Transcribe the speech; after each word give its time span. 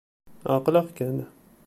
Ɛeqleɣ-ken. 0.53 1.17